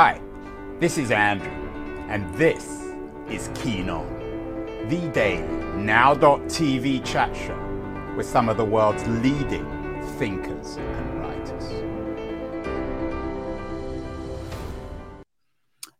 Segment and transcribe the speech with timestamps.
[0.00, 0.20] Hi,
[0.78, 1.50] this is Andrew,
[2.08, 2.64] and this
[3.28, 4.06] is Keen On,
[4.88, 5.42] the daily
[5.74, 9.66] now.tv chat show with some of the world's leading
[10.16, 11.64] thinkers and writers.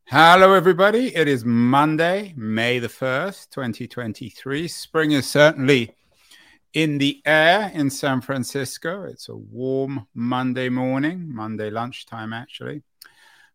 [0.04, 1.12] Hello, everybody.
[1.16, 4.68] It is Monday, May the 1st, 2023.
[4.68, 5.96] Spring is certainly
[6.72, 9.02] in the air in San Francisco.
[9.02, 12.84] It's a warm Monday morning, Monday lunchtime, actually.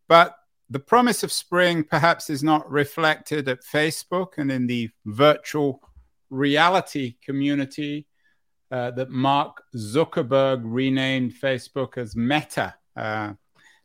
[0.08, 0.36] But
[0.70, 5.82] the promise of spring perhaps is not reflected at Facebook and in the virtual
[6.30, 8.08] reality community
[8.72, 12.74] uh, that Mark Zuckerberg renamed Facebook as Meta.
[12.96, 13.34] Uh,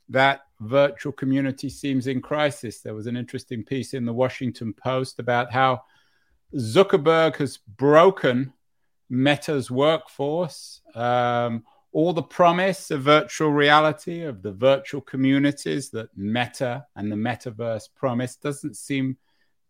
[0.08, 2.80] that virtual community seems in crisis.
[2.80, 5.82] There was an interesting piece in the Washington Post about how
[6.54, 8.52] Zuckerberg has broken
[9.10, 10.80] Meta's workforce.
[10.94, 17.16] Um, all the promise of virtual reality, of the virtual communities that Meta and the
[17.16, 19.16] metaverse promise, doesn't seem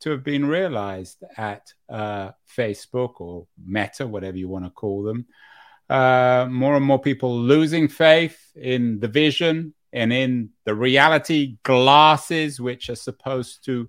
[0.01, 5.27] to have been realized at uh, Facebook or Meta, whatever you want to call them.
[5.89, 12.61] Uh, more and more people losing faith in the vision and in the reality glasses,
[12.61, 13.89] which are supposed to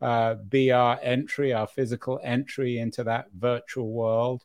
[0.00, 4.44] uh, be our entry, our physical entry into that virtual world.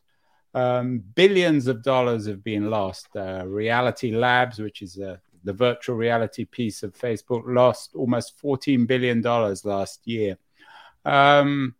[0.54, 3.08] Um, billions of dollars have been lost.
[3.16, 8.86] Uh, reality Labs, which is uh, the virtual reality piece of Facebook, lost almost $14
[8.86, 10.38] billion last year.
[11.04, 11.74] Um,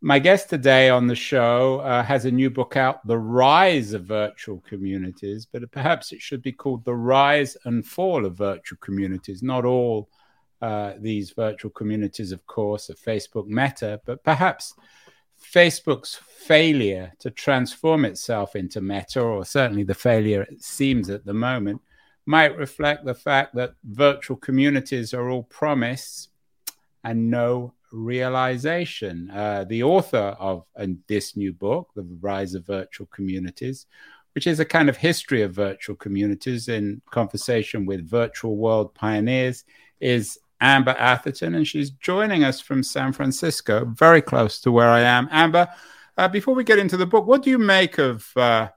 [0.00, 4.04] my guest today on the show uh, has a new book out, The Rise of
[4.04, 9.42] Virtual Communities, but perhaps it should be called The Rise and Fall of Virtual Communities.
[9.42, 10.08] Not all
[10.60, 14.74] uh, these virtual communities, of course, are Facebook Meta, but perhaps
[15.42, 21.34] Facebook's failure to transform itself into Meta, or certainly the failure it seems at the
[21.34, 21.80] moment,
[22.26, 26.28] might reflect the fact that virtual communities are all promise
[27.04, 29.30] and no realization.
[29.30, 30.64] Uh, the author of
[31.06, 33.86] this new book, The Rise of Virtual Communities,
[34.34, 39.64] which is a kind of history of virtual communities in conversation with virtual world pioneers,
[40.00, 45.00] is Amber Atherton, and she's joining us from San Francisco, very close to where I
[45.00, 45.28] am.
[45.30, 45.68] Amber,
[46.16, 48.68] uh, before we get into the book, what do you make of uh,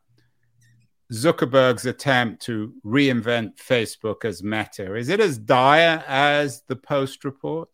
[1.12, 4.96] Zuckerberg's attempt to reinvent Facebook as Meta?
[4.96, 7.70] Is it as dire as the Post report?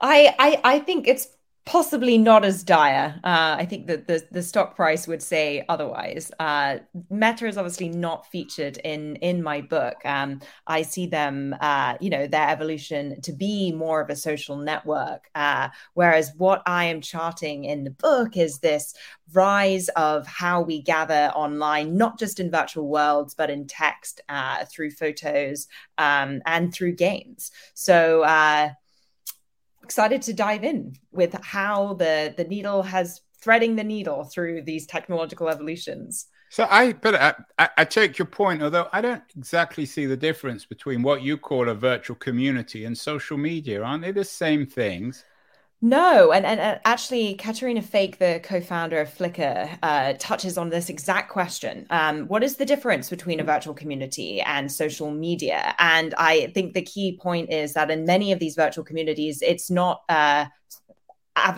[0.00, 1.28] I, I, I think it's
[1.68, 3.20] possibly not as dire.
[3.22, 6.32] Uh, I think that the, the stock price would say otherwise.
[6.40, 6.78] Uh,
[7.10, 9.96] Meta is obviously not featured in in my book.
[10.06, 14.56] Um, I see them, uh, you know, their evolution to be more of a social
[14.56, 15.28] network.
[15.34, 18.94] Uh, whereas what I am charting in the book is this
[19.34, 24.64] rise of how we gather online, not just in virtual worlds, but in text, uh,
[24.64, 25.68] through photos,
[25.98, 27.50] um, and through games.
[27.74, 28.70] So uh,
[29.88, 34.86] excited to dive in with how the the needle has threading the needle through these
[34.86, 36.26] technological evolutions.
[36.50, 37.14] So I, but
[37.58, 41.38] I, I, take your point, although I don't exactly see the difference between what you
[41.38, 43.82] call a virtual community and social media.
[43.82, 45.24] Aren't they the same things?
[45.80, 51.30] No, and, and, actually, Caterina Fake, the co-founder of Flickr, uh, touches on this exact
[51.30, 51.86] question.
[51.90, 55.76] Um, what is the difference between a virtual community and social media?
[55.78, 59.70] And I think the key point is that in many of these virtual communities, it's
[59.70, 60.46] not uh,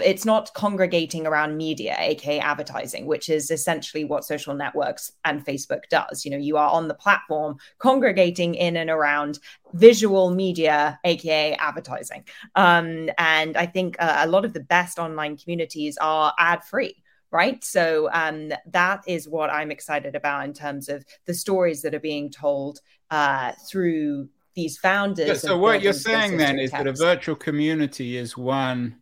[0.05, 5.83] it's not congregating around media aka advertising which is essentially what social networks and facebook
[5.91, 6.25] does.
[6.25, 9.39] You know you are on the platform congregating in and around
[9.75, 12.25] visual media aka advertising.
[12.55, 16.97] Um, and i think uh, a lot of the best online communities are ad free
[17.33, 17.63] right?
[17.63, 22.01] So um, that is what i'm excited about in terms of the stories that are
[22.01, 22.81] being told
[23.11, 28.17] uh, through these founders yeah, so what you're saying then is that a virtual community
[28.17, 29.00] is one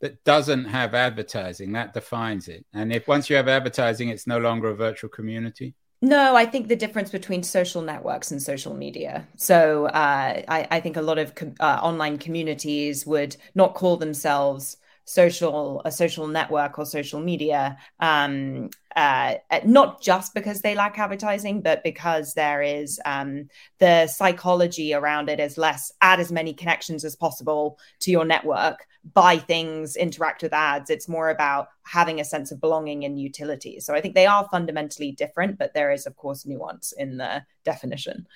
[0.00, 2.64] that doesn't have advertising that defines it.
[2.72, 5.74] And if once you have advertising it's no longer a virtual community?
[6.02, 9.28] No, I think the difference between social networks and social media.
[9.36, 13.98] So uh, I, I, think a lot of com- uh, online communities would not call
[13.98, 17.76] themselves social a social network or social media.
[17.98, 19.34] Um, uh,
[19.64, 23.48] not just because they lack advertising but because there is um,
[23.78, 28.86] the psychology around it is less add as many connections as possible to your network
[29.14, 30.90] buy things interact with ads.
[30.90, 33.80] It's more about having a sense of belonging and utility.
[33.80, 37.42] So i think they are fundamentally different but there is of course nuance in the
[37.64, 38.26] definition.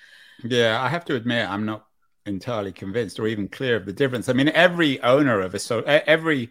[0.43, 1.85] Yeah i have to admit i'm not
[2.25, 4.29] entirely convinced or even clear of the difference.
[4.29, 6.49] I mean every owner of a so every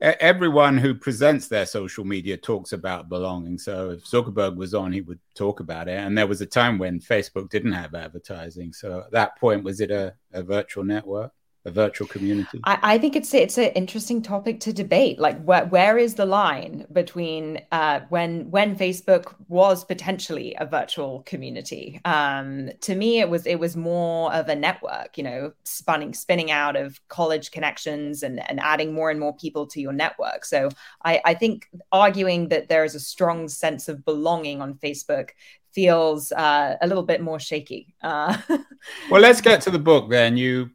[0.00, 3.58] everyone who presents their social media talks about belonging.
[3.58, 5.98] So if Zuckerberg was on, he would talk about it.
[5.98, 8.72] And there was a time when Facebook didn't have advertising.
[8.72, 11.32] So at that point, was it a, a virtual network?
[11.66, 12.60] A virtual community?
[12.64, 15.18] I, I, think it's it's an interesting topic to debate.
[15.18, 21.22] Like where where is the line between uh, when when Facebook was potentially a virtual
[21.26, 22.00] community?
[22.04, 25.18] Um, to me, it was it was more of a network.
[25.18, 29.66] You know, spinning spinning out of college connections and and adding more and more people
[29.66, 30.44] to your network.
[30.44, 30.70] So
[31.04, 35.30] I, I think arguing that there is a strong sense of belonging on Facebook
[35.72, 37.94] feels uh, a little bit more shaky.
[38.02, 38.34] Uh,
[39.10, 40.36] well, let's get to the book then.
[40.36, 40.70] You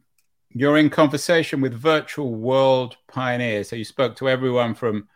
[0.54, 3.68] you're in conversation with virtual world pioneers.
[3.68, 5.08] So you spoke to everyone from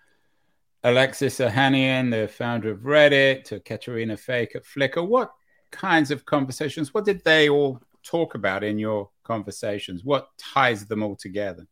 [0.82, 5.06] Alexis Ohanian, the founder of Reddit, to Caterina Fake at Flickr.
[5.06, 5.32] What
[5.70, 6.94] kinds of conversations?
[6.94, 10.04] What did they all talk about in your conversations?
[10.04, 11.66] What ties them all together?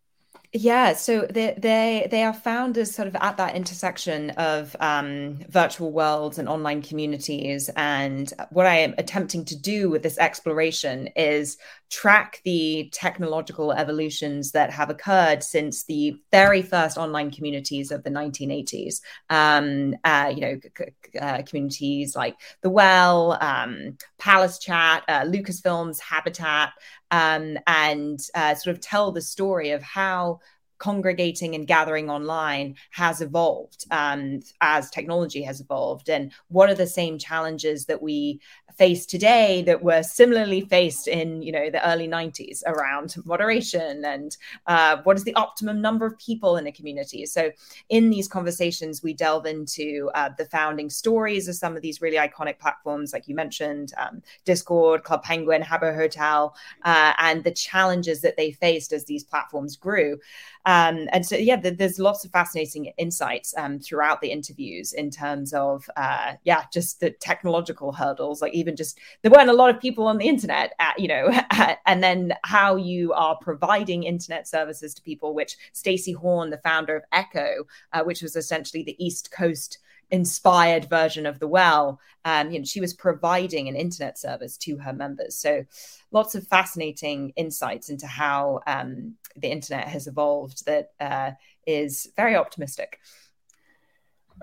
[0.57, 5.91] Yeah, so they they they are founders sort of at that intersection of um, virtual
[5.91, 7.69] worlds and online communities.
[7.75, 11.59] And what I am attempting to do with this exploration is
[11.91, 18.11] track the technological evolutions that have occurred since the very first online communities of the
[18.11, 19.01] 1980s.
[19.31, 25.99] Um, uh, you know, c- uh, communities like the Well, um, Palace Chat, uh, Lucasfilm's,
[25.99, 26.71] Habitat,
[27.11, 30.41] um, and uh, sort of tell the story of how
[30.85, 36.11] congregating and gathering online has evolved um, as technology has evolved.
[36.11, 38.39] And what are the same challenges that we
[38.77, 44.37] face today that were similarly faced in you know the early 90s around moderation and
[44.67, 47.25] uh, what is the optimum number of people in a community.
[47.25, 47.51] So
[47.89, 52.19] in these conversations we delve into uh, the founding stories of some of these really
[52.19, 56.55] iconic platforms like you mentioned um, discord club penguin habbo hotel
[56.85, 60.19] uh, and the challenges that they faced as these platforms grew
[60.67, 65.53] um, and so yeah there's lots of fascinating insights um, throughout the interviews in terms
[65.53, 69.81] of uh, yeah just the technological hurdles like even just there weren't a lot of
[69.81, 71.31] people on the internet at, you know
[71.87, 76.97] and then how you are providing internet services to people which Stacy Horn the founder
[76.97, 79.79] of Echo uh, which was essentially the east coast
[80.11, 82.01] inspired version of the well.
[82.25, 85.37] Um, you know she was providing an internet service to her members.
[85.37, 85.65] So
[86.11, 91.33] lots of fascinating insights into how um, the internet has evolved that uh,
[91.67, 92.99] is very optimistic.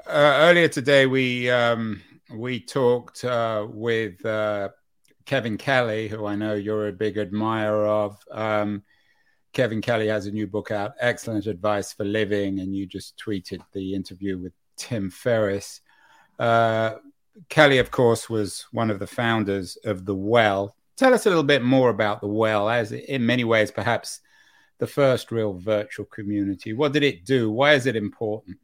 [0.07, 2.01] Uh, earlier today we um,
[2.33, 4.69] we talked uh, with uh,
[5.25, 8.17] Kevin Kelly, who I know you're a big admirer of.
[8.31, 8.83] Um,
[9.53, 13.61] Kevin Kelly has a new book out, Excellent Advice for Living, and you just tweeted
[13.73, 15.81] the interview with Tim Ferriss.
[16.39, 16.95] Uh,
[17.49, 20.75] Kelly, of course, was one of the founders of The Well.
[20.97, 24.21] Tell us a little bit more about The Well, as in many ways, perhaps
[24.79, 26.73] the first real virtual community.
[26.73, 27.51] What did it do?
[27.51, 28.57] Why is it important?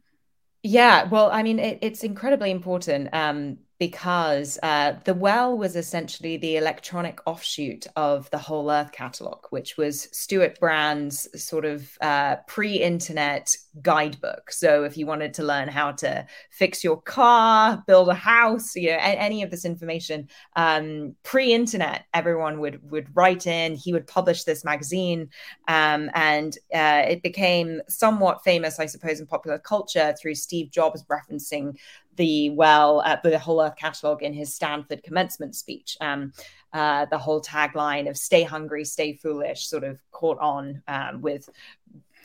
[0.64, 6.36] Yeah, well, I mean, it, it's incredibly important um, because uh, the Well was essentially
[6.36, 12.36] the electronic offshoot of the Whole Earth catalog, which was Stewart Brand's sort of uh,
[12.48, 14.50] pre-internet guidebook.
[14.50, 18.90] So, if you wanted to learn how to fix your car, build a house, you
[18.90, 23.76] know, any of this information, um, pre-internet, everyone would would write in.
[23.76, 25.30] He would publish this magazine,
[25.68, 31.04] um, and uh, it became somewhat famous, I suppose, in popular culture through Steve Jobs
[31.04, 31.76] referencing
[32.18, 35.96] the well, uh, the whole Earth catalog in his Stanford commencement speech.
[36.02, 36.32] Um,
[36.74, 41.48] uh, the whole tagline of "Stay hungry, stay foolish" sort of caught on um, with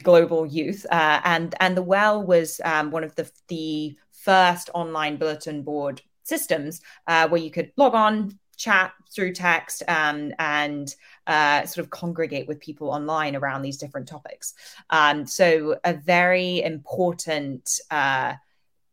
[0.04, 5.16] global youth, uh, and and the well was um, one of the the first online
[5.18, 10.96] bulletin board systems uh, where you could log on, chat through text, um, and
[11.28, 14.54] uh, sort of congregate with people online around these different topics.
[14.90, 18.34] Um, so a very important uh,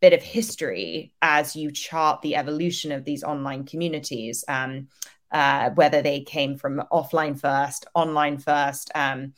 [0.00, 4.88] bit of history as you chart the evolution of these online communities, um,
[5.30, 8.90] uh, whether they came from offline first, online first.
[8.94, 9.34] Um,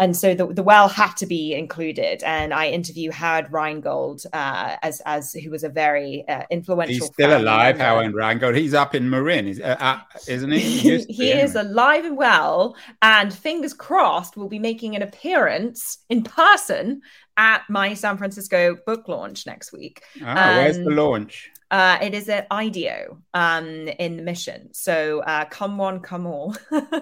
[0.00, 2.22] and so the, the well had to be included.
[2.22, 6.94] And I interview Howard Rheingold uh, as as who was a very uh, influential.
[6.94, 8.54] He's still alive, Howard Rheingold.
[8.54, 10.60] He's up in Marin, is, uh, uh isn't he?
[10.60, 16.22] He, he is alive and well, and fingers crossed, will be making an appearance in
[16.22, 17.02] person
[17.38, 20.02] at my San Francisco book launch next week.
[20.22, 21.50] Ah, um, where's the launch?
[21.70, 23.66] Uh, it is at IDEO um,
[23.98, 24.72] in the mission.
[24.72, 26.56] So uh, come one, come all.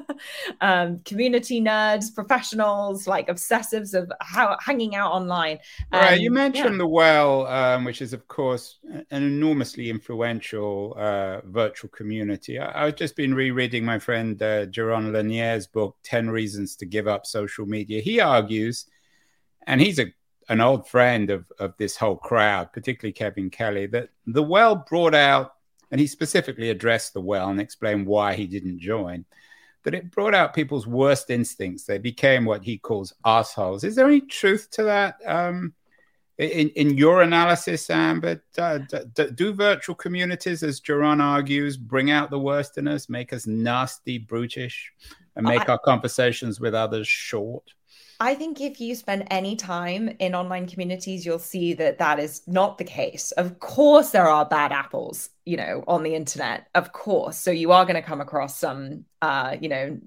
[0.60, 5.60] um, community nerds, professionals, like obsessives of how, hanging out online.
[5.92, 6.20] right.
[6.20, 6.78] You mentioned yeah.
[6.78, 12.58] the Well, um, which is, of course, an enormously influential uh, virtual community.
[12.58, 17.06] I, have just been rereading my friend uh, Jaron Lanier's book, 10 Reasons to Give
[17.06, 18.00] Up Social Media.
[18.00, 18.86] He argues,
[19.68, 20.12] and he's a
[20.48, 25.14] an old friend of, of this whole crowd, particularly Kevin Kelly, that the well brought
[25.14, 25.54] out,
[25.90, 29.24] and he specifically addressed the well and explained why he didn't join,
[29.82, 31.84] that it brought out people's worst instincts.
[31.84, 33.84] They became what he calls assholes.
[33.84, 35.16] Is there any truth to that?
[35.24, 35.74] Um,
[36.38, 42.38] in, in your analysis, Amber, do, do virtual communities, as Jaron argues, bring out the
[42.38, 44.92] worst in us, make us nasty, brutish,
[45.34, 47.72] and make I, our conversations with others short?
[48.18, 52.42] I think if you spend any time in online communities, you'll see that that is
[52.46, 53.32] not the case.
[53.32, 56.66] Of course, there are bad apples, you know, on the internet.
[56.74, 60.00] Of course, so you are going to come across some, uh, you know,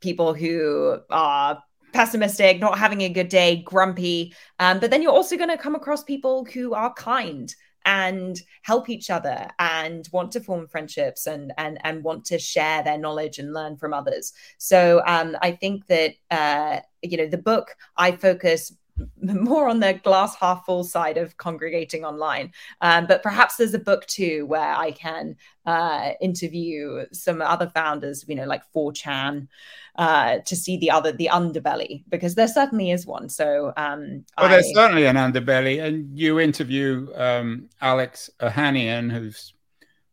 [0.00, 1.62] people who are
[1.92, 4.34] pessimistic, not having a good day, grumpy.
[4.60, 7.52] Um, but then you're also going to come across people who are kind
[7.88, 12.82] and help each other and want to form friendships and and and want to share
[12.82, 14.34] their knowledge and learn from others.
[14.58, 18.76] So um, I think that uh, you know the book I focus
[19.22, 22.52] more on the glass half full side of congregating online.
[22.80, 25.36] Um, but perhaps there's a book too where I can
[25.66, 29.48] uh, interview some other founders, you know, like 4chan,
[29.96, 33.28] uh, to see the other, the underbelly, because there certainly is one.
[33.28, 34.48] So, um, well, I...
[34.48, 35.82] there's certainly an underbelly.
[35.82, 39.54] And you interview um, Alex Ohanian, who's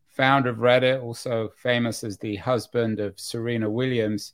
[0.09, 4.33] founder of Reddit, also famous as the husband of Serena Williams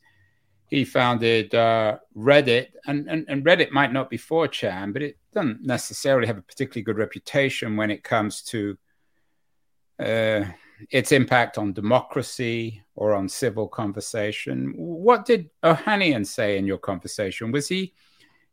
[0.71, 5.61] he founded uh, Reddit, and, and, and Reddit might not be 4chan, but it doesn't
[5.61, 8.77] necessarily have a particularly good reputation when it comes to
[9.99, 10.45] uh,
[10.89, 14.73] its impact on democracy or on civil conversation.
[14.77, 17.51] What did Ohanian say in your conversation?
[17.51, 17.93] Was he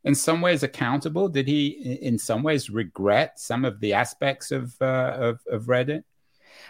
[0.02, 1.28] in some ways accountable?
[1.28, 1.68] Did he,
[2.02, 6.02] in some ways, regret some of the aspects of uh, of, of, Reddit?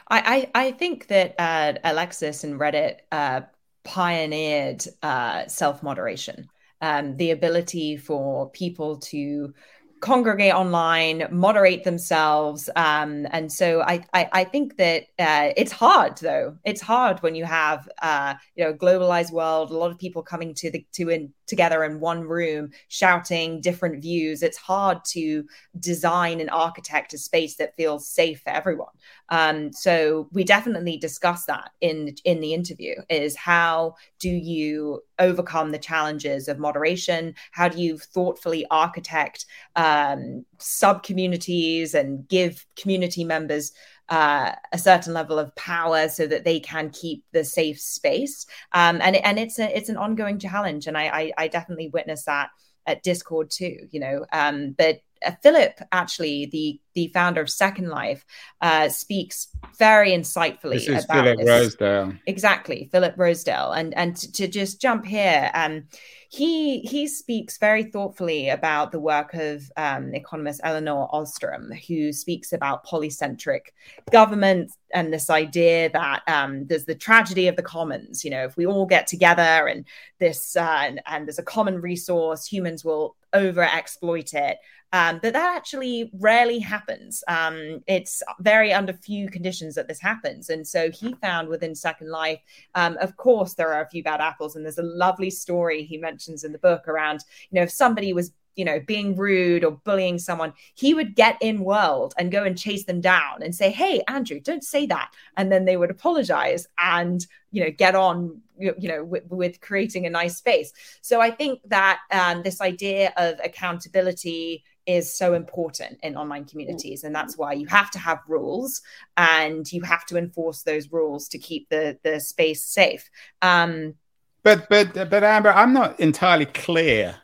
[0.08, 3.42] I, I, I think that uh, Alexis and Reddit uh,
[3.88, 6.48] pioneered uh, self moderation,
[6.82, 9.54] um, the ability for people to
[10.00, 12.68] congregate online, moderate themselves.
[12.76, 16.56] Um, and so I, I, I think that uh, it's hard though.
[16.64, 20.22] It's hard when you have uh, you know a globalized world, a lot of people
[20.22, 24.42] coming to the to in together in one room, shouting different views.
[24.42, 25.44] It's hard to
[25.80, 28.92] design and architect a space that feels safe for everyone.
[29.30, 32.94] Um, so we definitely discuss that in in the interview.
[33.08, 37.34] Is how do you overcome the challenges of moderation?
[37.52, 43.72] How do you thoughtfully architect um, sub communities and give community members
[44.08, 48.46] uh, a certain level of power so that they can keep the safe space?
[48.72, 52.24] Um, and and it's a it's an ongoing challenge, and I I, I definitely witness
[52.24, 52.50] that
[52.86, 53.88] at Discord too.
[53.90, 58.24] You know, um, but uh, Philip, actually, the the founder of Second Life,
[58.60, 59.48] uh, speaks
[59.78, 61.48] very insightfully this is about Philip this.
[61.48, 62.14] Rosedale.
[62.26, 65.84] Exactly, Philip Rosedale, and and to, to just jump here, um,
[66.30, 72.52] he he speaks very thoughtfully about the work of um, economist Elinor Ostrom, who speaks
[72.52, 73.72] about polycentric
[74.10, 78.24] government and this idea that um, there's the tragedy of the commons.
[78.24, 79.86] You know, if we all get together and
[80.18, 84.58] this uh, and, and there's a common resource, humans will over exploit it.
[84.92, 87.22] Um, but that actually rarely happens.
[87.28, 90.48] Um, it's very under few conditions that this happens.
[90.48, 92.40] And so he found within Second Life,
[92.74, 94.56] um, of course, there are a few bad apples.
[94.56, 98.12] And there's a lovely story he mentions in the book around, you know, if somebody
[98.12, 102.42] was you know, being rude or bullying someone, he would get in world and go
[102.42, 105.12] and chase them down and say, Hey, Andrew, don't say that.
[105.36, 110.06] And then they would apologize and, you know, get on, you know, with, with creating
[110.06, 110.72] a nice space.
[111.02, 117.04] So I think that um, this idea of accountability is so important in online communities
[117.04, 118.80] and that's why you have to have rules
[119.18, 123.10] and you have to enforce those rules to keep the the space safe
[123.42, 123.94] um
[124.42, 127.14] but but but amber i'm not entirely clear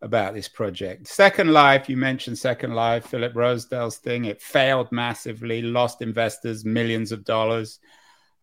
[0.00, 5.62] about this project second life you mentioned second life philip rosedale's thing it failed massively
[5.62, 7.80] lost investors millions of dollars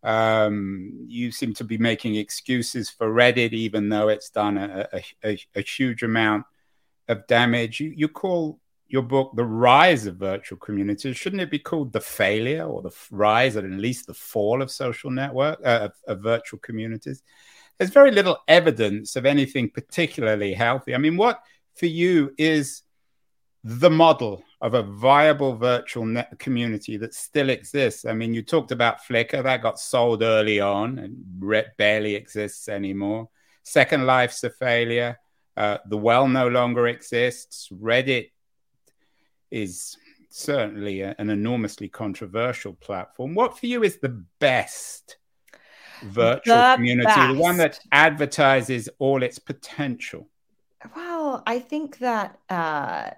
[0.02, 5.02] um, you seem to be making excuses for reddit even though it's done a, a,
[5.24, 6.44] a, a huge amount
[7.08, 7.80] of damage.
[7.80, 11.16] You, you call your book The Rise of Virtual Communities.
[11.16, 14.70] Shouldn't it be called The Failure or The Rise, or at least the Fall of
[14.70, 17.22] Social Network, uh, of, of virtual communities?
[17.78, 20.94] There's very little evidence of anything particularly healthy.
[20.94, 21.40] I mean, what
[21.74, 22.82] for you is
[23.62, 28.04] the model of a viable virtual net community that still exists.
[28.04, 33.28] I mean, you talked about Flickr, that got sold early on and barely exists anymore.
[33.64, 35.18] Second Life's a failure.
[35.56, 37.68] Uh, the well no longer exists.
[37.72, 38.30] Reddit
[39.50, 39.96] is
[40.30, 43.34] certainly a, an enormously controversial platform.
[43.34, 45.16] What for you is the best
[46.06, 47.34] virtual the community, best.
[47.34, 50.28] the one that advertises all its potential?
[50.94, 53.10] Well, I think that uh,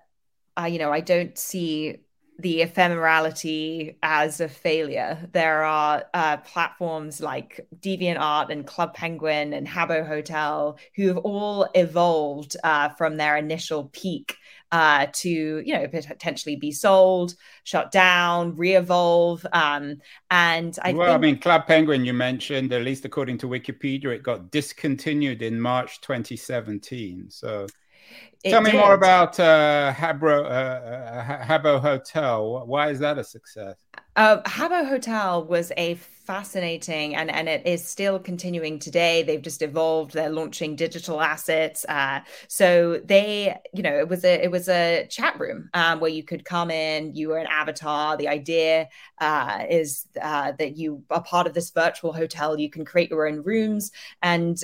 [0.58, 1.98] uh, you know, I don't see
[2.40, 5.28] the ephemerality as a failure.
[5.32, 11.68] There are uh, platforms like DeviantArt and Club Penguin and Habbo Hotel who have all
[11.74, 14.36] evolved uh, from their initial peak
[14.70, 17.34] uh, to, you know, potentially be sold,
[17.64, 19.46] shut down, re-evolve.
[19.52, 19.96] Um,
[20.30, 21.14] and I well, think...
[21.14, 25.60] I mean, Club Penguin you mentioned, at least according to Wikipedia, it got discontinued in
[25.60, 27.30] March 2017.
[27.30, 27.66] So
[28.44, 28.78] it Tell me did.
[28.78, 32.66] more about uh, Habro, uh, uh Habbo Hotel.
[32.66, 33.76] Why is that a success?
[34.16, 35.94] Uh, Habbo Hotel was a
[36.28, 39.22] fascinating, and, and it is still continuing today.
[39.22, 40.12] They've just evolved.
[40.12, 41.86] They're launching digital assets.
[41.88, 46.10] Uh, so they, you know, it was a it was a chat room um, where
[46.10, 47.14] you could come in.
[47.14, 48.18] You were an avatar.
[48.18, 48.88] The idea
[49.22, 52.60] uh, is uh, that you are part of this virtual hotel.
[52.60, 54.58] You can create your own rooms, and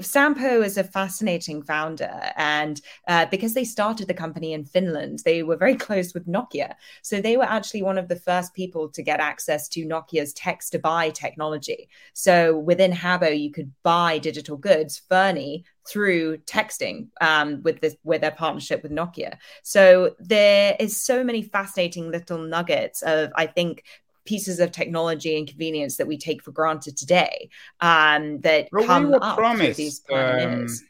[0.00, 5.42] Sampo is a fascinating founder, and uh, because they started the company in Finland, they
[5.42, 6.74] were very close with Nokia.
[7.02, 10.72] So they were actually one of the first people to get access to Nokia's text
[10.72, 11.88] to buy technology.
[12.12, 18.20] So within Habbo, you could buy digital goods, Furni, through texting um, with this with
[18.20, 19.36] their partnership with Nokia.
[19.62, 23.84] So there is so many fascinating little nuggets of I think
[24.24, 27.48] pieces of technology and convenience that we take for granted today
[27.80, 30.80] um, that well, come we up promised, these pioneers.
[30.80, 30.88] Um,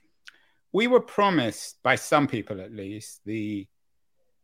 [0.72, 3.66] we were promised by some people, at least, the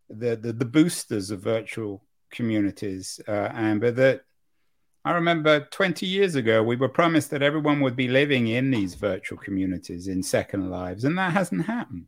[0.08, 3.90] the the, the boosters of virtual communities, uh, Amber.
[3.90, 4.22] That
[5.04, 8.94] I remember 20 years ago, we were promised that everyone would be living in these
[8.94, 12.06] virtual communities in Second Lives, and that hasn't happened.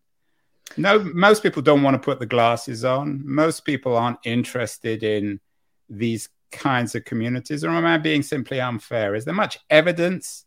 [0.76, 3.22] No, most people don't want to put the glasses on.
[3.24, 5.40] Most people aren't interested in
[5.88, 9.14] these kinds of communities, or am I being simply unfair?
[9.14, 10.44] Is there much evidence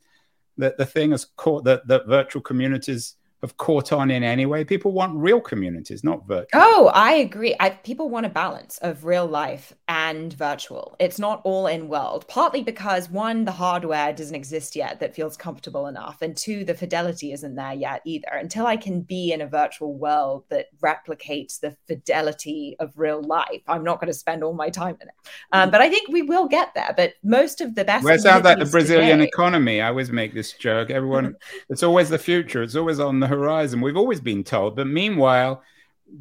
[0.58, 4.64] that the thing has caught that, that virtual communities have caught on in any way.
[4.64, 6.62] People want real communities, not virtual.
[6.62, 7.56] Oh, I agree.
[7.60, 10.96] I, people want a balance of real life and virtual.
[10.98, 15.36] It's not all in world, partly because one, the hardware doesn't exist yet that feels
[15.36, 16.22] comfortable enough.
[16.22, 18.30] And two, the fidelity isn't there yet either.
[18.32, 23.62] Until I can be in a virtual world that replicates the fidelity of real life,
[23.68, 25.16] I'm not going to spend all my time in it.
[25.52, 26.94] Um, but I think we will get there.
[26.96, 28.06] But most of the best.
[28.06, 29.28] Well, sounds like the Brazilian today...
[29.28, 29.82] economy.
[29.82, 30.90] I always make this joke.
[30.90, 31.36] Everyone,
[31.70, 32.64] it's always the future.
[32.64, 33.82] It's always on the horizon.
[33.82, 34.76] We've always been told.
[34.76, 35.64] But meanwhile,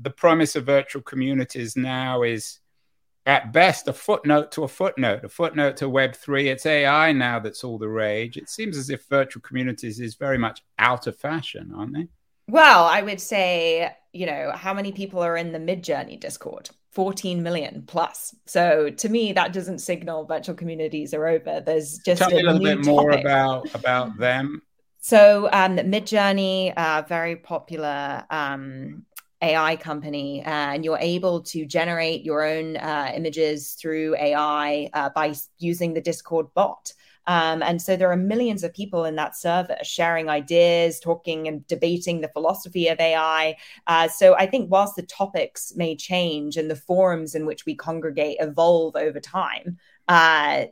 [0.01, 2.59] the promise of virtual communities now is
[3.27, 6.46] at best a footnote to a footnote, a footnote to Web3.
[6.46, 8.37] It's AI now that's all the rage.
[8.37, 12.09] It seems as if virtual communities is very much out of fashion, aren't they?
[12.48, 16.70] Well, I would say, you know, how many people are in the Midjourney Discord?
[16.92, 18.35] 14 million plus.
[18.46, 21.62] So to me, that doesn't signal virtual communities are over.
[21.64, 22.87] There's just tell me a little bit topic.
[22.87, 24.61] more about about them.
[25.05, 29.05] So um, Midjourney, uh, very popular um,
[29.43, 35.11] AI company, uh, and you're able to generate your own uh, images through AI uh,
[35.12, 36.93] by using the Discord bot.
[37.27, 41.67] Um, and so there are millions of people in that server sharing ideas, talking and
[41.67, 43.57] debating the philosophy of AI.
[43.88, 47.75] Uh, so I think whilst the topics may change and the forums in which we
[47.75, 50.67] congregate evolve over time, uh,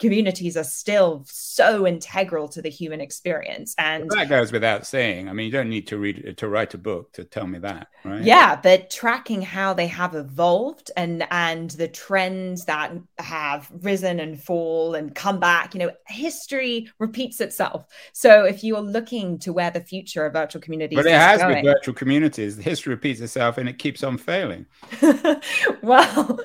[0.00, 3.74] communities are still so integral to the human experience.
[3.78, 5.28] And well, that goes without saying.
[5.28, 7.88] I mean you don't need to read to write a book to tell me that
[8.04, 8.22] right?
[8.22, 14.42] Yeah but tracking how they have evolved and and the trends that have risen and
[14.42, 17.86] fall and come back you know history repeats itself.
[18.12, 21.56] So if you're looking to where the future of virtual communities but it has going,
[21.56, 22.56] with virtual communities.
[22.56, 24.66] History repeats itself and it keeps on failing.
[25.82, 26.40] Well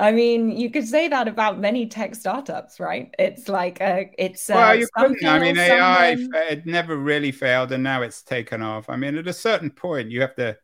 [0.00, 3.14] i mean you could say that about many tech startups right right?
[3.18, 5.24] It's like a, it's well, you couldn't.
[5.26, 6.16] I mean, AI
[6.50, 8.88] it never really failed, and now it's taken off.
[8.88, 10.56] I mean, at a certain point, you have to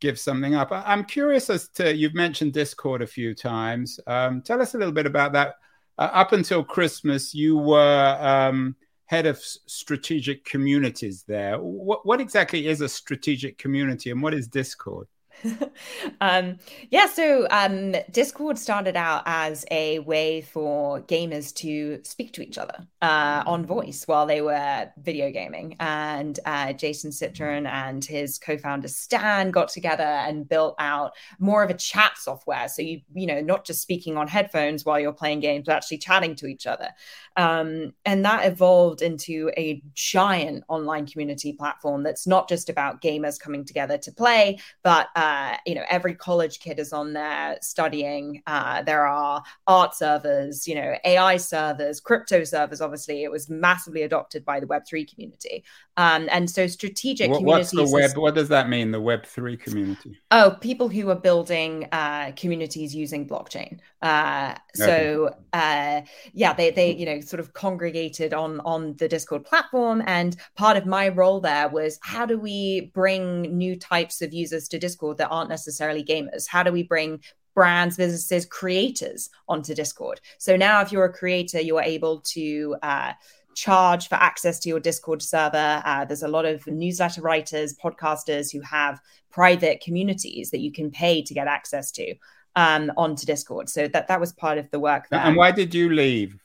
[0.00, 0.68] give something up.
[0.72, 4.00] I'm curious as to you've mentioned Discord a few times.
[4.06, 5.56] Um, tell us a little bit about that.
[5.98, 8.74] Uh, up until Christmas, you were um,
[9.06, 11.58] head of strategic communities there.
[11.58, 15.06] What, what exactly is a strategic community, and what is Discord?
[16.20, 16.58] um,
[16.90, 22.58] yeah, so um, Discord started out as a way for gamers to speak to each
[22.58, 25.76] other uh, on voice while they were video gaming.
[25.80, 31.70] And uh, Jason Citron and his co-founder Stan got together and built out more of
[31.70, 32.68] a chat software.
[32.68, 35.98] So you you know not just speaking on headphones while you're playing games, but actually
[35.98, 36.90] chatting to each other.
[37.36, 43.40] Um, and that evolved into a giant online community platform that's not just about gamers
[43.40, 47.56] coming together to play, but uh, uh, you know, every college kid is on there
[47.62, 48.42] studying.
[48.46, 52.82] Uh, there are art servers, you know, AI servers, crypto servers.
[52.82, 55.64] Obviously, it was massively adopted by the Web three community,
[55.96, 57.30] um, and so strategic.
[57.30, 58.04] What, what's the web?
[58.04, 58.92] Is, what does that mean?
[58.92, 60.18] The Web three community?
[60.30, 63.78] Oh, people who are building uh, communities using blockchain.
[64.00, 65.36] Uh, so okay.
[65.52, 66.00] Uh,
[66.32, 70.78] yeah, they they you know sort of congregated on on the Discord platform, and part
[70.78, 75.18] of my role there was how do we bring new types of users to Discord
[75.18, 76.48] that aren't necessarily gamers?
[76.48, 77.20] How do we bring
[77.54, 80.22] brands, businesses, creators onto Discord?
[80.38, 83.12] So now, if you're a creator, you're able to uh,
[83.54, 85.82] charge for access to your Discord server.
[85.84, 90.90] Uh, there's a lot of newsletter writers, podcasters who have private communities that you can
[90.90, 92.14] pay to get access to
[92.56, 93.68] um, onto Discord.
[93.68, 95.08] So that that was part of the work.
[95.08, 95.20] There.
[95.20, 96.41] And why did you leave?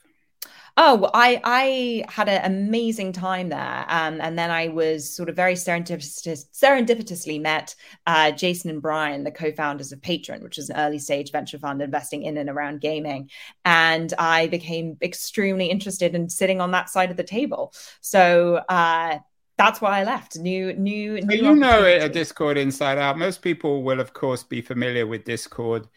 [0.80, 5.34] Oh, I I had an amazing time there, um, and then I was sort of
[5.34, 7.74] very serendipitous, serendipitously met
[8.06, 11.82] uh, Jason and Brian, the co-founders of Patron, which is an early stage venture fund
[11.82, 13.28] investing in and around gaming,
[13.64, 17.74] and I became extremely interested in sitting on that side of the table.
[18.00, 19.18] So uh,
[19.56, 20.36] that's why I left.
[20.36, 21.36] New, new, new.
[21.36, 23.18] You know it, a Discord inside out.
[23.18, 25.88] Most people will, of course, be familiar with Discord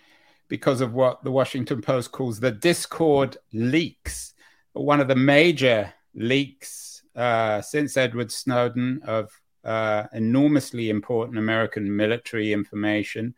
[0.48, 4.31] because of what the Washington Post calls the Discord leaks
[4.74, 9.30] one of the major leaks uh, since Edward Snowden of
[9.64, 13.36] uh, enormously important American military information.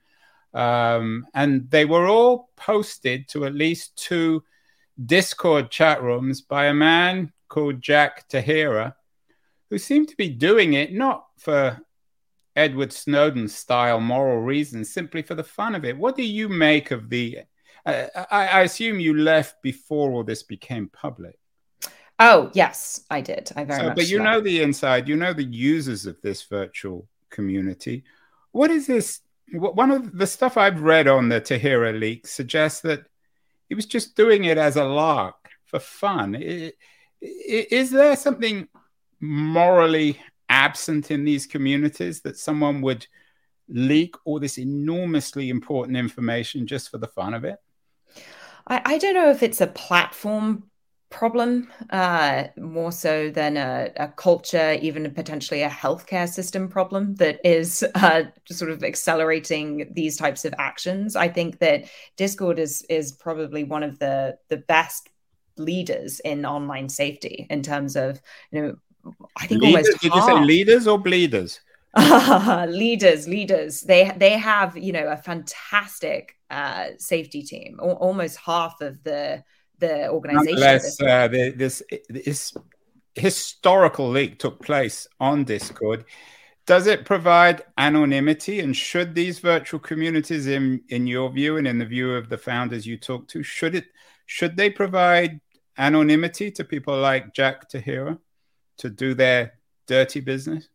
[0.53, 4.43] Um, and they were all posted to at least two
[5.03, 8.95] Discord chat rooms by a man called Jack Teixeira,
[9.69, 11.79] who seemed to be doing it not for
[12.55, 15.97] Edward Snowden style moral reasons, simply for the fun of it.
[15.97, 17.39] What do you make of the
[17.85, 21.37] I, I, assume you left before all this became public.
[22.19, 23.51] Oh yes, I did.
[23.55, 23.95] I very so, much.
[23.97, 25.09] But you know the inside.
[25.09, 28.03] You know the users of this virtual community.
[28.51, 29.21] What is this?
[29.51, 33.03] One of the stuff I've read on the Teixeira leak suggests that
[33.67, 36.35] he was just doing it as a lark for fun.
[37.21, 38.67] Is there something
[39.19, 40.19] morally
[40.49, 43.07] absent in these communities that someone would
[43.67, 47.57] leak all this enormously important information just for the fun of it?
[48.67, 50.63] I, I don't know if it's a platform
[51.09, 57.39] problem uh, more so than a, a, culture, even potentially a healthcare system problem that
[57.43, 61.15] is uh, sort of accelerating these types of actions.
[61.15, 61.85] I think that
[62.17, 65.09] Discord is is probably one of the the best
[65.55, 68.19] leaders in online safety in terms of
[68.51, 68.75] you know
[69.37, 70.29] I think leaders, almost did half.
[70.29, 71.59] you say leaders or bleeders?
[72.69, 73.81] leaders, leaders.
[73.81, 77.79] They they have you know a fantastic uh, safety team.
[77.81, 79.43] O- almost half of the
[79.77, 80.55] the organization.
[80.55, 82.53] Nonetheless, uh, the, this this
[83.13, 86.05] historical leak took place on Discord.
[86.65, 88.61] Does it provide anonymity?
[88.61, 92.37] And should these virtual communities, in in your view and in the view of the
[92.37, 93.85] founders you talk to, should it
[94.25, 95.41] should they provide
[95.77, 98.17] anonymity to people like Jack Teixeira
[98.77, 99.53] to do their
[99.85, 100.69] dirty business?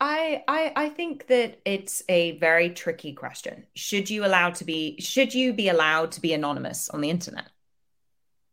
[0.00, 3.66] I, I I think that it's a very tricky question.
[3.74, 7.48] Should you allow to be should you be allowed to be anonymous on the internet?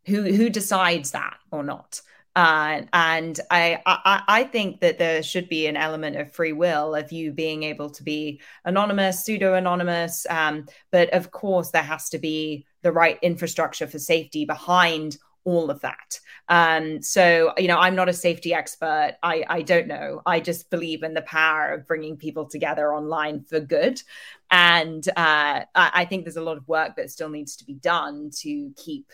[0.06, 2.02] who who decides that or not
[2.36, 6.94] uh, and I, I I think that there should be an element of free will
[6.94, 10.28] of you being able to be anonymous, pseudo anonymous.
[10.30, 15.70] Um, but of course, there has to be the right infrastructure for safety behind all
[15.70, 16.20] of that.
[16.50, 19.14] Um, so you know, I'm not a safety expert.
[19.24, 20.22] I I don't know.
[20.26, 24.02] I just believe in the power of bringing people together online for good.
[24.52, 27.76] And uh, I, I think there's a lot of work that still needs to be
[27.76, 29.12] done to keep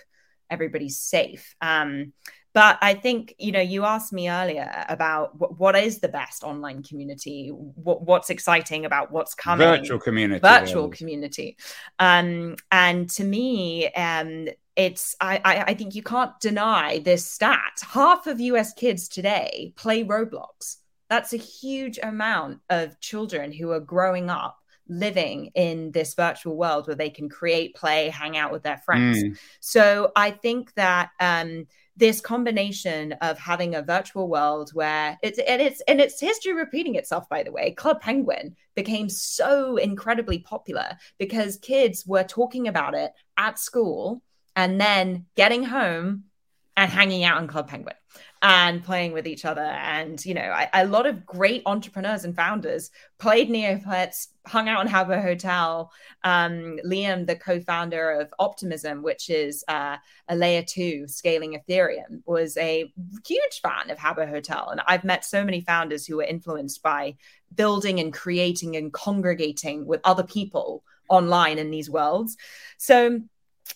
[0.50, 1.56] everybody safe.
[1.62, 2.13] Um,
[2.54, 6.44] but I think you know you asked me earlier about what, what is the best
[6.44, 9.68] online community, what, what's exciting about what's coming.
[9.68, 10.40] Virtual community.
[10.40, 10.98] Virtual yeah.
[10.98, 11.58] community.
[12.00, 17.82] Um, and to me, um, it's I, I I think you can't deny this stat.
[17.82, 20.78] Half of US kids today play Roblox.
[21.10, 24.58] That's a huge amount of children who are growing up
[24.92, 29.24] living in this virtual world where they can create, play, hang out with their friends.
[29.24, 29.38] Mm.
[29.62, 35.62] So I think that um, this combination of having a virtual world where it's and
[35.62, 37.71] it's and it's history repeating itself by the way.
[37.71, 44.21] Club penguin became so incredibly popular because kids were talking about it at school
[44.56, 46.23] and then getting home
[46.82, 47.96] and hanging out in club penguin
[48.41, 49.62] and playing with each other.
[49.62, 52.89] And, you know, I, a lot of great entrepreneurs and founders
[53.20, 55.91] played Neopets, hung out in Habbo Hotel.
[56.24, 62.24] Um, Liam, the co founder of Optimism, which is uh, a layer two scaling Ethereum,
[62.26, 62.91] was a
[63.28, 64.70] huge fan of Habbo Hotel.
[64.72, 67.17] And I've met so many founders who were influenced by
[67.54, 72.38] building and creating and congregating with other people online in these worlds.
[72.80, 73.20] So,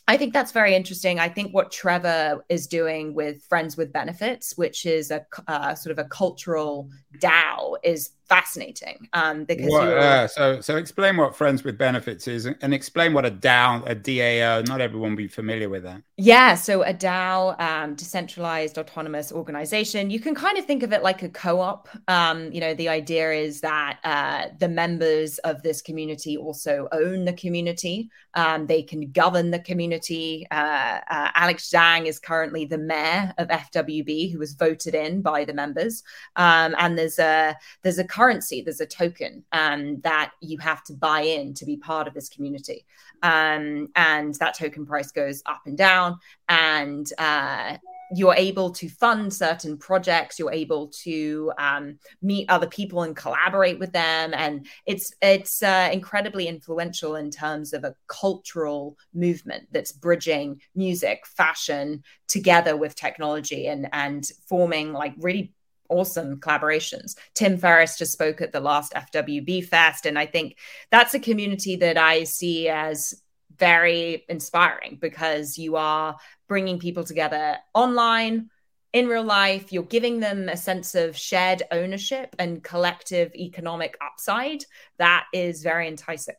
[0.07, 1.19] I think that's very interesting.
[1.19, 5.97] I think what Trevor is doing with Friends with Benefits, which is a uh, sort
[5.97, 9.07] of a cultural DAO, is fascinating.
[9.13, 13.25] Um, because what, uh, so so explain what Friends with Benefits is, and explain what
[13.25, 14.67] a DAO, a DAO.
[14.67, 16.01] Not everyone will be familiar with that.
[16.17, 20.09] Yeah, so a DAO, um, decentralized autonomous organization.
[20.09, 21.89] You can kind of think of it like a co-op.
[22.07, 27.25] Um, you know, the idea is that uh, the members of this community also own
[27.25, 28.09] the community.
[28.33, 30.45] Um, they can govern the community.
[30.51, 35.45] Uh, uh, Alex Zhang is currently the mayor of FWB, who was voted in by
[35.45, 36.03] the members.
[36.35, 40.93] Um, and there's a there's a currency, there's a token um, that you have to
[40.93, 42.85] buy in to be part of this community.
[43.23, 46.17] Um, and that token price goes up and down.
[46.47, 47.77] And uh,
[48.15, 53.79] you're able to fund certain projects you're able to um, meet other people and collaborate
[53.79, 59.91] with them and it's it's uh, incredibly influential in terms of a cultural movement that's
[59.91, 65.51] bridging music fashion together with technology and and forming like really
[65.89, 67.15] awesome collaborations.
[67.33, 70.57] Tim Ferriss just spoke at the last FWB Fest, and I think
[70.91, 73.13] that's a community that I see as
[73.57, 76.17] very inspiring because you are
[76.47, 78.49] bringing people together online.
[78.93, 84.63] In real life, you're giving them a sense of shared ownership and collective economic upside
[84.97, 86.35] that is very enticing.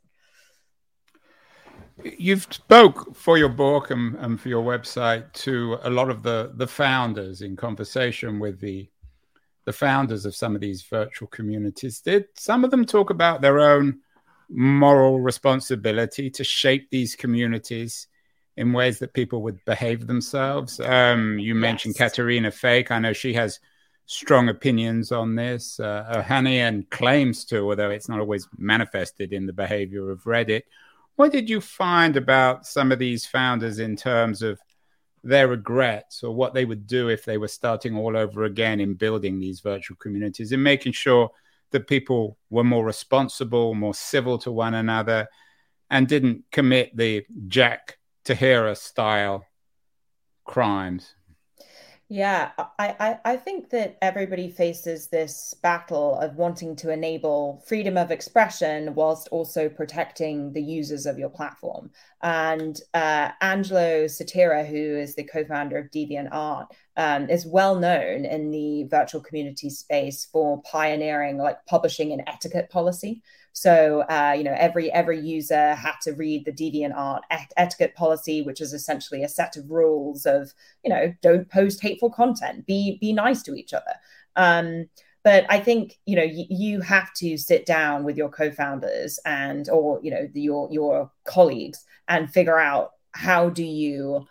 [2.02, 6.52] You've spoke for your book and, and for your website to a lot of the
[6.54, 8.88] the founders in conversation with the
[9.66, 12.26] the founders of some of these virtual communities did.
[12.37, 14.00] Some of them talk about their own
[14.48, 18.07] moral responsibility to shape these communities
[18.57, 20.81] in ways that people would behave themselves.
[20.81, 22.12] Um, you mentioned yes.
[22.12, 22.90] caterina fake.
[22.90, 23.61] I know she has
[24.07, 25.81] strong opinions on this.
[25.81, 30.62] Uh, ohanian claims to although it's not always manifested in the behavior of reddit.
[31.16, 34.61] What did you find about some of these founders in terms of
[35.26, 38.94] their regrets or what they would do if they were starting all over again in
[38.94, 41.30] building these virtual communities and making sure
[41.72, 45.26] that people were more responsible, more civil to one another,
[45.90, 49.44] and didn't commit the Jack Teixeira style
[50.44, 51.15] crimes.
[52.09, 57.97] Yeah, I, I, I think that everybody faces this battle of wanting to enable freedom
[57.97, 61.90] of expression whilst also protecting the users of your platform.
[62.23, 68.53] And uh, Angelo Sotira, who is the co-founder of DeviantArt, um, is well known in
[68.53, 73.21] the virtual community space for pioneering like publishing an etiquette policy.
[73.59, 78.42] So uh, you know every every user had to read the DeviantArt et- etiquette policy,
[78.42, 80.53] which is essentially a set of rules of
[80.85, 83.95] you know don't post hateful content, be be nice to each other.
[84.37, 84.90] Um,
[85.25, 89.71] but I think you know y- you have to sit down with your co-founders and
[89.71, 94.27] or you know the, your your colleagues and figure out how do you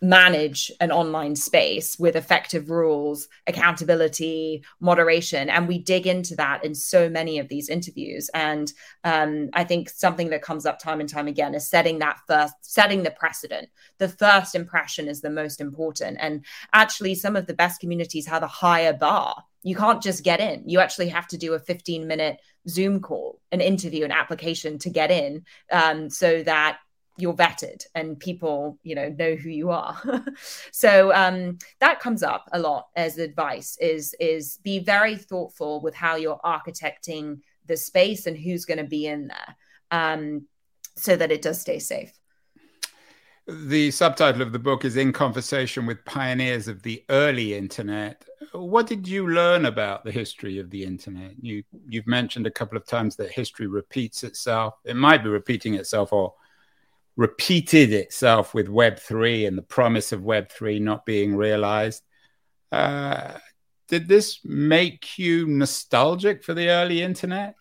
[0.00, 5.50] manage an online space with effective rules, accountability, moderation.
[5.50, 8.30] And we dig into that in so many of these interviews.
[8.32, 8.72] And
[9.04, 12.54] um, I think something that comes up time and time again is setting that first,
[12.60, 13.68] setting the precedent.
[13.98, 16.18] The first impression is the most important.
[16.20, 19.42] And actually, some of the best communities have a higher bar.
[19.64, 20.68] You can't just get in.
[20.68, 24.90] You actually have to do a 15 minute Zoom call, an interview, an application to
[24.90, 26.78] get in um, so that
[27.18, 30.00] you're vetted and people you know know who you are.
[30.70, 35.94] So um, that comes up a lot as advice is is be very thoughtful with
[35.94, 39.56] how you're architecting the space and who's going to be in there
[39.90, 40.46] um,
[40.96, 42.12] so that it does stay safe.
[43.46, 48.24] The subtitle of the book is in conversation with pioneers of the early internet.
[48.52, 51.32] What did you learn about the history of the internet?
[51.40, 54.74] You you've mentioned a couple of times that history repeats itself.
[54.84, 56.34] It might be repeating itself or
[57.18, 62.04] repeated itself with Web3 and the promise of Web3 not being realized.
[62.70, 63.32] Uh,
[63.88, 67.56] did this make you nostalgic for the early internet,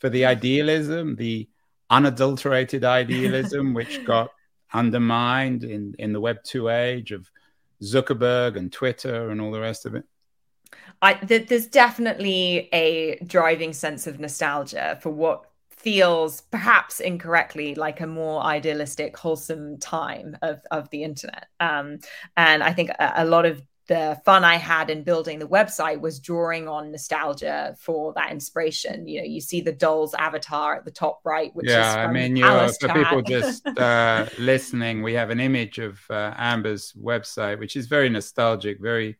[0.00, 1.48] for the idealism, the
[1.88, 4.32] unadulterated idealism, which got
[4.74, 7.30] undermined in, in the Web 2 age of
[7.80, 10.04] Zuckerberg and Twitter and all the rest of it?
[11.00, 15.45] I, th- there's definitely a driving sense of nostalgia for what
[15.86, 21.46] feels perhaps incorrectly like a more idealistic, wholesome time of, of the internet.
[21.60, 22.00] Um,
[22.36, 26.00] and I think a, a lot of the fun I had in building the website
[26.00, 29.06] was drawing on nostalgia for that inspiration.
[29.06, 32.10] You know, you see the doll's avatar at the top right, which yeah, is I
[32.10, 36.94] mean, you know, for people just uh, listening, we have an image of uh, Amber's
[37.00, 39.18] website, which is very nostalgic, very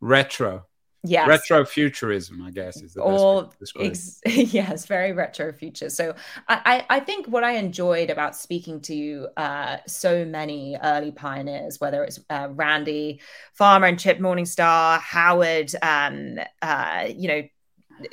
[0.00, 0.64] retro
[1.04, 1.28] yes.
[1.28, 6.14] retro futurism i guess is the all ex- yes very retro future so
[6.48, 12.02] I, I think what i enjoyed about speaking to uh, so many early pioneers whether
[12.02, 13.20] it's uh, randy
[13.52, 17.42] farmer and chip morningstar howard um, uh, you know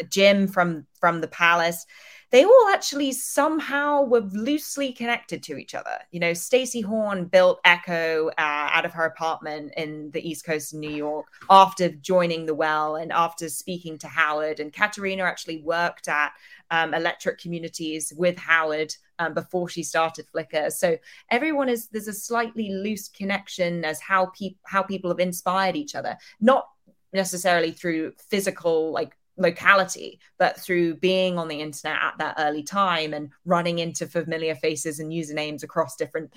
[0.10, 1.86] jim from from the palace
[2.32, 5.98] they all actually somehow were loosely connected to each other.
[6.12, 10.74] You know, Stacy Horn built Echo uh, out of her apartment in the East Coast
[10.74, 14.62] of New York after joining the Well and after speaking to Howard.
[14.62, 16.32] And Caterina actually worked at
[16.70, 20.72] um, Electric Communities with Howard um, before she started Flickr.
[20.72, 20.98] So
[21.30, 25.96] everyone is there's a slightly loose connection as how people how people have inspired each
[25.96, 26.70] other, not
[27.14, 33.14] necessarily through physical like locality, but through being on the internet at that early time
[33.14, 36.34] and running into familiar faces and usernames across different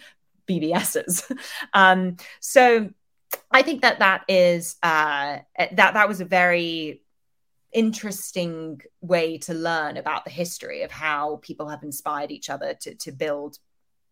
[0.48, 1.30] BBSs.
[1.72, 2.90] um, so
[3.50, 7.02] I think that that is uh, that that was a very
[7.72, 12.94] interesting way to learn about the history of how people have inspired each other to
[12.94, 13.58] to build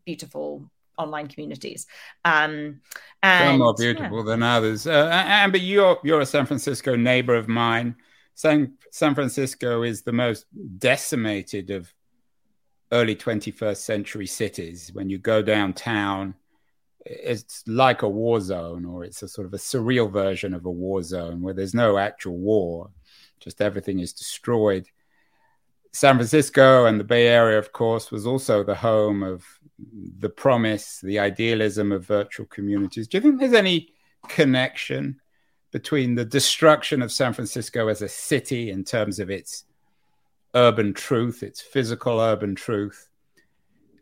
[0.04, 1.86] beautiful online communities.
[2.24, 2.80] Um,
[3.22, 4.24] and, Some more beautiful yeah.
[4.24, 4.86] than others.
[4.86, 7.96] Uh, Amber, you're you're a San Francisco neighbor of mine.
[8.34, 10.46] San, San Francisco is the most
[10.78, 11.92] decimated of
[12.90, 14.90] early 21st century cities.
[14.92, 16.34] When you go downtown,
[17.04, 20.70] it's like a war zone, or it's a sort of a surreal version of a
[20.70, 22.90] war zone where there's no actual war,
[23.40, 24.86] just everything is destroyed.
[25.92, 29.44] San Francisco and the Bay Area, of course, was also the home of
[30.18, 33.08] the promise, the idealism of virtual communities.
[33.08, 33.92] Do you think there's any
[34.28, 35.20] connection
[35.72, 39.64] between the destruction of San Francisco as a city in terms of its
[40.54, 43.08] urban truth, its physical urban truth,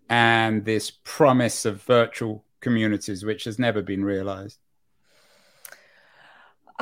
[0.09, 4.59] and this promise of virtual communities, which has never been realized.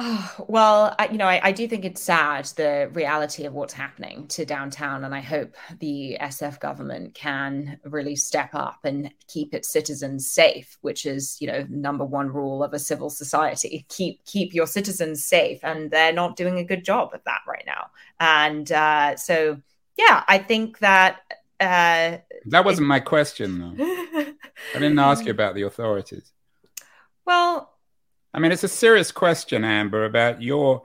[0.00, 3.74] Oh, well, I, you know, I, I, do think it's sad the reality of what's
[3.74, 9.52] happening to downtown, and I hope the SF government can really step up and keep
[9.52, 14.24] its citizens safe, which is, you know, number one rule of a civil society: keep
[14.24, 17.88] keep your citizens safe, and they're not doing a good job of that right now.
[18.20, 19.60] And uh, so,
[19.96, 21.20] yeah, I think that
[21.60, 23.84] uh, that wasn't it, my question, though.
[24.74, 26.32] I didn't ask you about the authorities.
[27.24, 27.77] Well,
[28.38, 30.84] I mean, it's a serious question, Amber, about your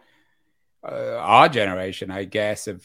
[0.84, 2.84] uh, our generation, I guess, of,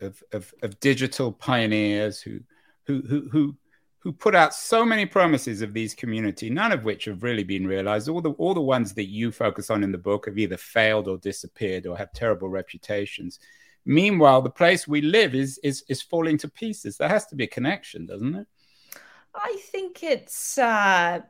[0.00, 2.40] of of, of digital pioneers who
[2.86, 3.56] who who who
[3.98, 7.66] who put out so many promises of these community, none of which have really been
[7.66, 8.08] realized.
[8.08, 11.08] All the all the ones that you focus on in the book have either failed
[11.08, 13.38] or disappeared or have terrible reputations.
[13.84, 16.96] Meanwhile, the place we live is is is falling to pieces.
[16.96, 18.46] There has to be a connection, doesn't it?
[19.34, 21.20] I think it's uh,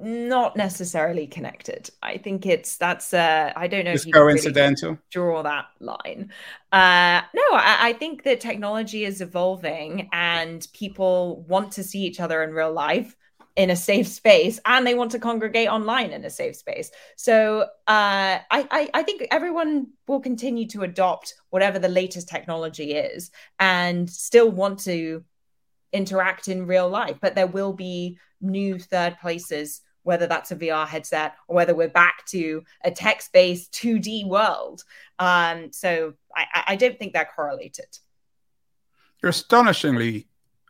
[0.00, 1.88] not necessarily connected.
[2.02, 5.66] I think it's that's uh I don't know it's if you coincidental really draw that
[5.80, 6.32] line.
[6.72, 12.20] Uh no, I, I, think that technology is evolving and people want to see each
[12.20, 13.16] other in real life
[13.56, 16.90] in a safe space and they want to congregate online in a safe space.
[17.16, 22.94] So uh I, I, I think everyone will continue to adopt whatever the latest technology
[22.94, 25.24] is and still want to
[25.94, 30.86] interact in real life, but there will be new third places, whether that's a VR
[30.86, 34.82] headset or whether we're back to a text based 2D world.
[35.18, 37.86] Um, so I, I don't think they're correlated.
[39.22, 40.26] You're astonishingly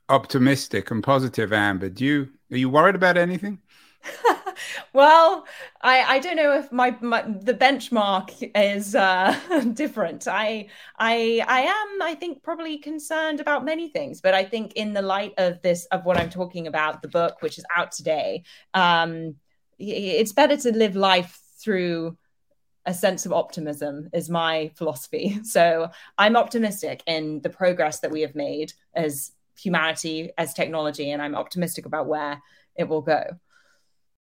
[0.09, 1.89] optimistic and positive, Amber.
[1.89, 3.59] Do you are you worried about anything?
[4.93, 5.47] well,
[5.81, 9.39] I, I don't know if my, my the benchmark is uh,
[9.75, 10.29] different.
[10.29, 14.93] I I I am I think probably concerned about many things, but I think in
[14.93, 18.45] the light of this of what I'm talking about, the book which is out today,
[18.75, 19.37] um,
[19.79, 22.17] it's better to live life through
[22.87, 25.41] a sense of optimism is my philosophy.
[25.45, 31.23] So I'm optimistic in the progress that we have made as humanity, as technology, and
[31.23, 32.43] I'm optimistic about where
[32.77, 33.23] it will go.